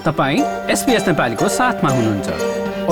[0.00, 0.40] तपाईँ
[0.72, 2.28] एसपिएस नेपालीको साथमा हुनुहुन्छ।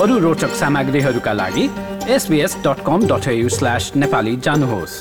[0.01, 1.63] अरू रोचक सामग्रीहरूका लागि
[2.09, 4.95] SBS dot com dot slash Nepali जानुहोस्।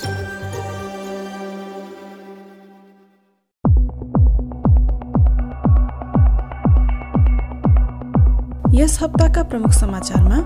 [8.74, 10.38] यस हप्ताका प्रमुख समाचारमा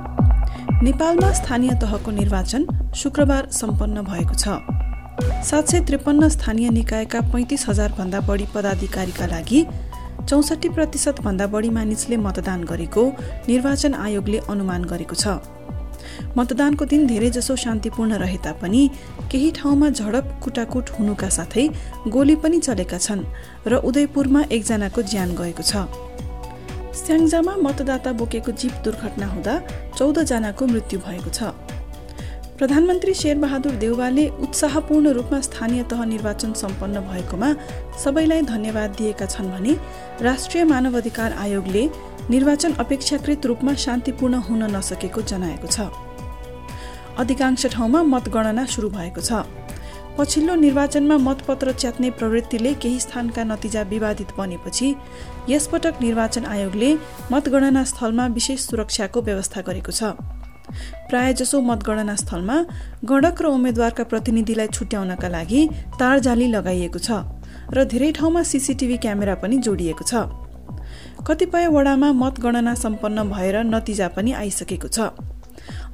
[0.82, 2.66] नेपालमा स्थानीय तहको निर्वाचन
[2.96, 4.58] शुक्रबार सम्पन्न भएको छ।
[5.46, 9.66] सात सय त्रिपन्न स्थानीय निकायका पैँतिस हजारभन्दा बढी पदाधिकारीका लागि
[10.28, 13.02] चौसठी प्रतिशतभन्दा बढी मानिसले मतदान गरेको
[13.48, 15.26] निर्वाचन आयोगले अनुमान गरेको छ।
[16.36, 18.82] मतदानको दिन धेरैजसो शान्तिपूर्ण रहे तापनि
[19.30, 21.64] केही ठाउँमा झडप कुटाकुट हुनुका साथै
[22.08, 23.22] गोली पनि चलेका छन्
[23.66, 25.72] र उदयपुरमा एकजनाको ज्यान गएको छ।
[26.92, 29.54] स्याङ्जामा मतदाता बोकेको जीप दुर्घटना हुँदा
[29.98, 31.40] चौधजनाको मृत्यु भएको छ।
[32.58, 37.48] प्रधानमन्त्री शेरबहादुर देउवाले उत्साहपूर्ण रूपमा स्थानीय तह निर्वाचन सम्पन्न भएकोमा
[38.02, 39.72] सबैलाई धन्यवाद दिएका छन् भने
[40.20, 41.84] राष्ट्रिय मानव अधिकार आयोगले
[42.30, 45.88] निर्वाचन अपेक्षाकृत रूपमा शान्तिपूर्ण हुन नसकेको जनाएको छ।
[47.18, 49.42] अधिकांश ठाउँमा मतगणना सुरु भएको छ।
[50.18, 54.94] पछिल्लो निर्वाचनमा मतपत्र च्यात्ने प्रवृत्तिले केही स्थानका नतिजा विवादित बनेपछि
[55.48, 56.94] यसपटक निर्वाचन आयोगले
[57.32, 60.12] मतगणना स्थलमा विशेष सुरक्षाको व्यवस्था गरेको छ।
[61.08, 62.56] प्रायजसो मतगणना स्थलमा
[63.10, 65.60] गणक र उम्मेद्वारका प्रतिनिधिलाई छुट्याउनका लागि
[66.00, 67.10] तारजाली लगाइएको छ
[67.72, 70.14] र धेरै ठाउँमा सिसिटिभी क्यामेरा पनि जोडिएको छ।
[71.26, 75.12] कतिपय वडामा मतगणना सम्पन्न भएर नतिजा पनि आइसकेको छ।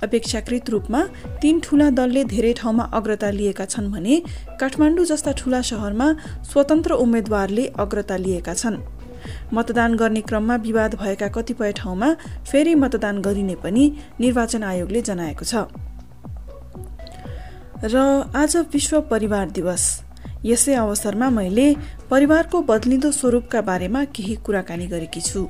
[0.03, 1.01] अपेक्षाकृत रूपमा
[1.43, 4.15] तीन ठूला दलले धेरै ठाउँमा अग्रता लिएका छन् भने
[4.61, 6.09] काठमाडौँ जस्ता ठूला शहरमा
[6.51, 8.77] स्वतन्त्र उम्मेद्वारले अग्रता लिएका छन्।
[9.53, 12.09] मतदान गर्ने क्रममा विवाद भएका कतिपय ठाउँमा
[12.51, 13.85] फेरि मतदान गरिने पनि
[14.21, 15.55] निर्वाचन आयोगले जनाएको छ।
[17.85, 17.97] र
[18.37, 19.85] आज विश्व परिवार दिवस।
[20.45, 21.67] यसै अवसरमा मैले
[22.11, 25.49] परिवारको बदलिँदो स्वरूपका बारेमा केही कुराकानी गरेकी छु।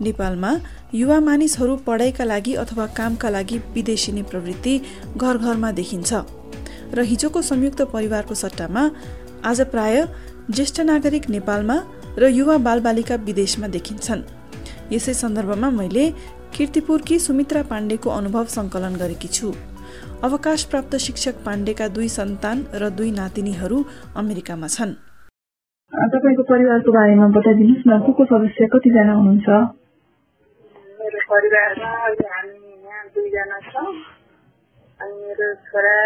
[0.00, 0.50] नेपालमा
[0.94, 4.74] युवा मानिसहरू पढाइका लागि अथवा कामका लागि विदेशिने प्रवृत्ति
[5.16, 6.12] घर घरमा देखिन्छ।
[6.94, 8.90] र हिजोको संयुक्त परिवारको सट्टामा
[9.44, 10.06] आज प्राय
[10.50, 11.76] ज्येष्ठ नागरिक नेपालमा
[12.18, 14.22] र युवा बालबालिका विदेशमा देखिन्छन्।
[14.92, 16.04] यसै सन्दर्भमा मैले
[16.56, 19.52] किर्तिपुरकी सुमित्रा पाण्डेको अनुभव सङ्कलन गरेकी छु।
[20.24, 23.78] अवकाश प्राप्त शिक्षक पाण्डेका दुई सन्तान र दुई नातिनीहरू
[24.16, 24.92] अमेरिकामा छन्।
[25.92, 29.48] तपाईँको परिवारको बारेमा बताइदिनुहोस् न को को सदस्य कतिजना हुनुहुन्छ?
[30.98, 33.92] मेरो परिवारमा अहिले हामी यहाँ दुईजना छौँ।
[35.00, 35.96] अनि मेरो छोरा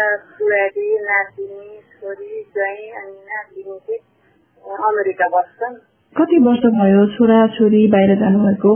[1.07, 5.75] नातिनी छोरी ज्वाइँ अनि नातिनी चाहिँ अमेरिका बस्छन्।
[6.15, 8.71] कति वर्ष भयो छोरा छोरी बाहिर जानुभएको?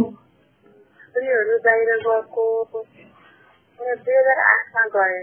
[1.16, 2.46] छोरीहरू बाहिर गएको
[3.80, 5.20] दुई हजार आठमा गए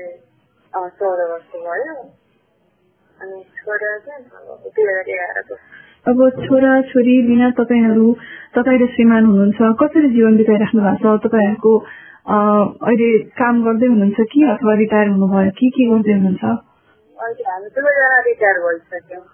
[0.72, 1.94] चौध वर्ष भयो।
[3.18, 5.54] अनि छोरा दुई हजार एघारको।
[6.06, 8.06] अब छोरा छोरी बिना तपाईँहरू
[8.54, 11.20] तपाईँ र श्रीमान हुनुहुन्छ कसरी जीवन बिताइराख्नु भएको छ?
[11.26, 11.72] तपाईँहरूको
[12.86, 15.50] अहिले काम गर्दै हुनुहुन्छ कि अथवा रिटायर हुनुभयो?
[15.58, 16.44] कि के गर्दै हुनुहुन्छ?
[16.44, 19.24] अहिले हामी दुवैजना रिटायर भइसक्यौँ।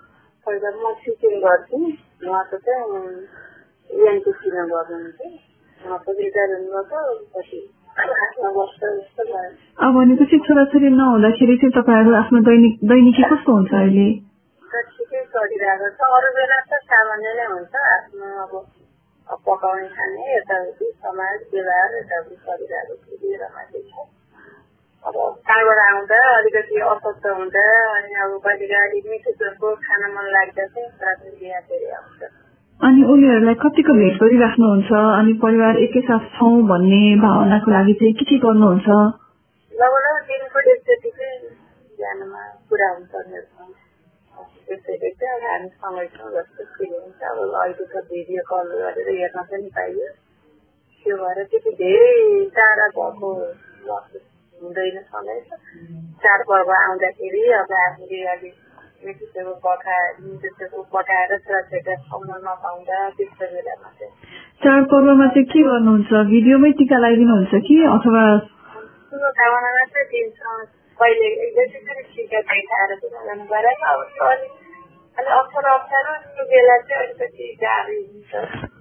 [0.46, 1.90] पहिला म टिचिङ गर्थेँ।
[2.22, 2.82] उहाँको चाहिँ
[6.52, 6.98] हुनुभएको
[9.78, 14.08] अब भनेपछि छोराछोरी नहुँदाखेरि चाहिँ तपाईँहरू आफ्नो दैनिक दैनिकी कस्तो हुन्छ अहिले?
[16.68, 18.52] त सामान्य नै हुन्छ आफ्नो अब
[19.46, 24.17] पकाउने खाने यताउति समाज व्यवहार यताउति चलिरहेको छ
[25.08, 25.16] अब
[25.48, 27.64] कहाँबाट आउँदा अलिकति अस्वस्थ हुँदा
[27.96, 32.20] अनि अब कहिले गाडी मिठो खान मन लाग्दा चाहिँ प्राथमिक फेरि आउँछ।
[32.80, 34.90] अनि उनीहरूलाई कतिको भेट गरिराख्नुहुन्छ?
[35.18, 38.88] अनि परिवार एकैसाथ छौँ भन्ने भावनाको लागि चाहिँ के के गर्नुहुन्छ?
[39.72, 41.38] लगभग दिनको एकचोटि चाहिँ
[41.98, 43.12] बिहानमा कुरा हुन्छ
[44.68, 49.70] त्यसैले चाहिँ हामी सँगै जस्तो फिल हुन्छ। अब अहिले त भिडियो कल गरेर हेर्न पनि
[49.76, 50.08] पाइयो।
[51.06, 53.28] त्यो भएर त्यति धेरै टाढा भएको
[54.62, 55.38] हुँदैन सँगै
[56.22, 58.54] चाडपर्व आउँदाखेरि अब हामीले अलिक
[60.92, 64.12] पकाएर छोराछोरीलाई खुवाउन नपाउँदा त्यस्तो बेलामा चाहिँ।
[64.62, 66.10] चाडपर्वमा चाहिँ के गर्नुहुन्छ?
[66.32, 68.24] भिडियोमै टिका लगाइदिनुहुन्छ कि अथवा
[69.10, 70.58] शुभकामना चाहिँ दिन्छौँ?
[70.98, 74.50] पहिले त्यसरी टिका देखाएर गर्नु पऱ्यो अब अलिक
[75.18, 78.77] अलिक अप्ठ्यारो अप्ठ्यारो त्यो बेला चाहिँ अलिकति गाह्रो हुन्छ।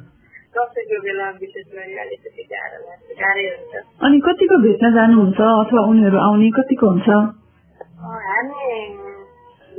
[0.55, 3.73] दसैँको बेला विशेष गरी अलिकति गाह्रो लाग्छ गाह्रै हुन्छ
[4.05, 7.09] अनि कतिको भेट्न जानुहुन्छ अथवा उनीहरू आउने कतिको हुन्छ?
[8.29, 8.61] हामी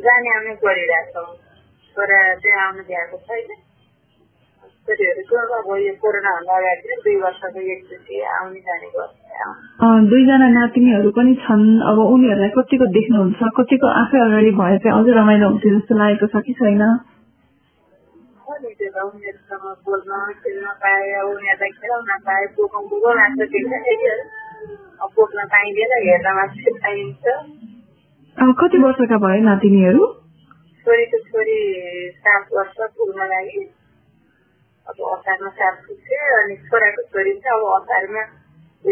[0.06, 1.28] जाने आउने गरिरहेछौँ
[1.96, 3.50] छोरा चाहिँ आउनु भ्याएको छैन
[4.88, 9.14] छोरीहरूको अब यो कोरोनाभन्दा अगाडि दुई वर्षको एकचोटि आउने जाने गर्छ
[10.10, 13.40] दुईजना नातिनीहरू पनि छन्। अब उनीहरूलाई कतिको देख्नुहुन्छ?
[13.58, 16.82] कतिको आफै अगाडि भए चाहिँ अझै रमाइलो हुन्थ्यो जस्तो लागेको छ कि छैन?
[20.34, 21.88] खेल्न पाए देख्छ नि
[25.00, 27.26] अब पाइँदैन मात्रै पाइन्छ
[28.42, 30.14] अब कति वर्षका भए नातिनीहरू?
[30.84, 33.74] छोरीको छोरी सात वर्ष पुग्न लागि।
[34.88, 38.20] अब असारमा सात पुग्छ अनि छोराको छोरी चाहिँ अब असारमा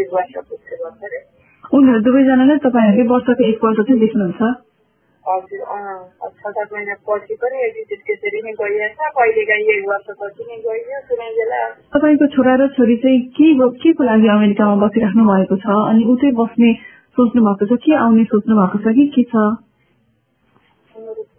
[0.01, 1.25] एक वर्ष पुग्छ भर्खरै।
[1.73, 4.66] उनीहरू दुवैजनाले तपाईँहरूले वर्षको एकपल्ट चाहिँ देख्नुहुन्छ।
[5.27, 10.43] हजुर अँ छ सात महिना पछि पनि यदि त्यसरी नै गइरहेछ कहिले काहीँ एक वर्षपछि
[10.49, 11.61] नै गइयो कुनै बेला।
[11.95, 13.47] तपाईँको छोरा र छोरी चाहिँ के
[13.81, 15.67] के को लागि अमेरिकामा बसिराख्नु भएको छ?
[15.91, 16.69] अनि उतै बस्ने
[17.17, 19.47] सोच्नु भएको छ कि आउने सोच्नु भएको छ कि के छ?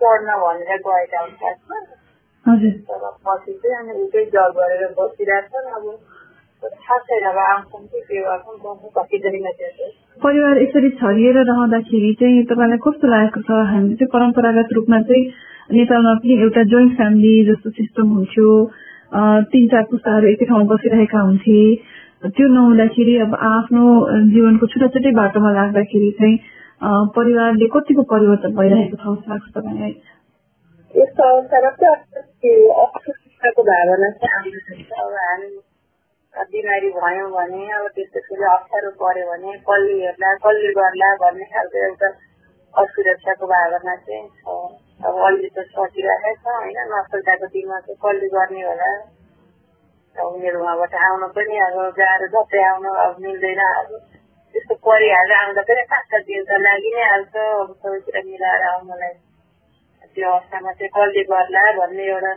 [0.02, 1.78] पढ्न भनेर गएका हुन् खासमा
[2.46, 5.84] हजुर। तर पछि चाहिँ अनि उतै जब गरेर बसिरहेछन् अब
[6.62, 12.78] थाहा छैन अब आउँछन् कि के गर्छन् त्यो चाहिँ परिवार यसरी छरिएर रहँदाखेरि चाहिँ तपाईँलाई
[12.86, 15.24] कस्तो लागेको छ हामी चाहिँ परम्परागत रूपमा चाहिँ
[15.78, 18.48] नेपालमा पनि एउटा जोइन्ट फ्यामिली जस्तो सिस्टम हुन्थ्यो।
[19.52, 21.58] तिन चार पुस्ताहरू एकै ठाउँमा बसिरहेका हुन्थे।
[22.34, 23.84] त्यो नहुँदाखेरि अब आफ्नो
[24.32, 26.36] जीवनको छुट्टा छुट्टै बाटोमा लाग्दाखेरि चाहिँ
[27.16, 29.92] परिवारले कतिको परिवर्तन भइरहेको छ जस्तो लाग्छ तपाईँलाई?
[30.94, 31.98] यस्तो अवस्थामा चाहिँ
[33.68, 35.67] भावना चाहिँ हामी
[36.38, 42.08] बिमारी भयौँ भने अब त्यसपछि अप्ठ्यारो पर्यो भने कसले हेर्ला कसले गर्ला भन्ने खालको एउटा
[42.74, 44.46] असुरक्षाको भावना चाहिँ छ।
[45.06, 46.78] अब अहिले त सकिरहेकै छ होइन?
[46.92, 48.90] नसक्दाको दिनमा चाहिँ कसले गर्ने होला।
[50.16, 53.90] उनीहरू उहाँबाट आउन पनि अब गाह्रो झट्टै आउन अब मिल्दैन। अब
[54.54, 59.14] त्यस्तो परिहालेर आउँदा पनि पाँच सात दिन त लागि नै हाल्छ अब सबैतिर मिलाएर आउनलाई
[60.14, 62.32] त्यो अवस्थामा चाहिँ कसले गर्ला भन्ने एउटा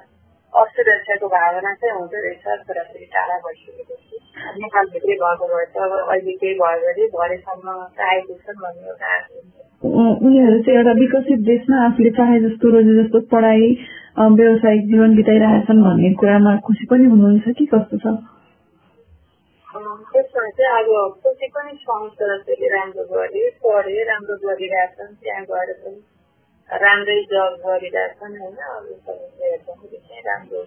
[0.54, 4.18] असुरक्षाको भावना चाहिँ हुँदो रहेछ छोराछोरी टाढा भइसकेपछि
[4.58, 9.26] नेपालभित्रै भएको भए त अब अहिले केही भयो भने भरेसम्म त आइपुग्छन् भन्ने एउटा आश
[10.22, 13.72] उनीहरू चाहिँ एउटा विकसित देशमा आफूले चाहे जस्तो रोजे जस्तो पढाइ
[14.36, 18.16] व्यावसायिक जीवन बिताइरहेछन् भन्ने कुरामा खुसी पनि हुनुहुन्छ कि कस्तो छ?
[20.12, 26.00] त्यसमा चाहिँ अब खुसी पनि छौँ छोराछोरी राम्रो गरे पढे राम्रो गरिरहेछन् त्यहाँ गएर पनि
[26.72, 28.56] राम्रै जब गरिरहेछन् होइन?
[29.06, 30.62] सबैले हेर्दाखेरि चाहिँ राम्रो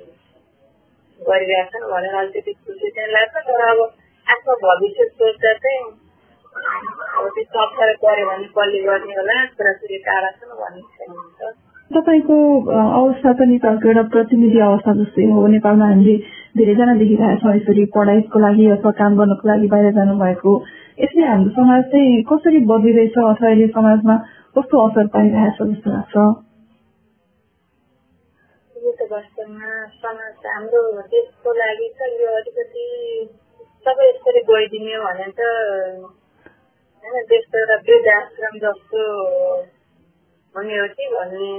[1.21, 3.81] गरिरहेछन् भनेर अलिकति खुसी चाहिँ लाग्छ तर अब
[4.27, 5.81] आफ्नो भविष्य सोच्दा चाहिँ
[7.17, 9.37] अब त्यस्तो अप्ठ्यारो पऱ्यो भने कसले गर्ने होला?
[9.57, 11.41] छोराछोरी टाढा छन् भन्ने हुन्छ
[11.91, 12.37] तपाईँको
[12.69, 16.17] अवस्था त नेपालको एउटा प्रतिनिधि अवस्था जस्तै हो। नेपालमा हामीले
[16.57, 20.53] धेरैजना देखिरहेछौँ यसरी पढाइको लागि अथवा काम गर्नको लागि बाहिर जानुभएको।
[21.01, 24.17] यसले हाम्रो समाज चाहिँ कसरी बदलिरहेछ अथवा अहिले समाजमा
[24.57, 26.25] कस्तो असर पारिरहेछ जस्तो लाग्छ
[29.11, 30.81] वास्तवमा समाज हाम्रो
[31.13, 32.85] देशको लागि त यो अलिकति
[33.87, 35.49] सबै यसरी गइदिने भने त
[37.05, 39.03] होइन देश त एउटा वृद्धाश्रम जस्तो
[40.55, 41.51] हुने हो कि भन्ने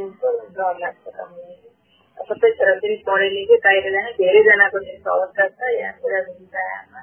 [0.55, 1.29] डर लाग्छ त।
[2.17, 5.93] सबै छोराछोरी पढे लेखे बाहिर जाने धेरैजनाको त्यस्तो अवस्था छ यहाँ
[6.69, 6.94] आमा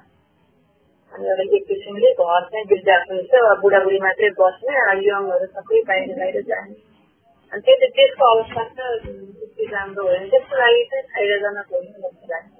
[1.13, 6.15] अनि एउटा एक किसिमले घर चाहिँ वृद्धाश्रम छ अब बुढाबुढी मात्रै बस्ने यङहरू सबै बाहिर
[6.21, 6.75] बाहिर जाने
[7.53, 11.83] अनि त्यो चाहिँ त्यसको अवस्था त त्यति राम्रो हो भने त्यसको लागि चाहिँ फाइदाजनक हो
[11.83, 12.57] नि जस्तो लाग्छ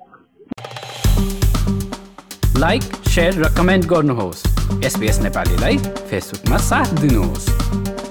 [2.59, 4.43] लाइक सेयर र कमेन्ट गर्नुहोस्
[4.85, 8.02] एसपिएस नेपालीलाई फेसबुकमा साथ दिनुहोस्